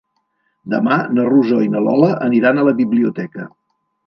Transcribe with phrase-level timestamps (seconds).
[0.73, 3.47] Demà na Rosó i na Lola aniran a la biblioteca.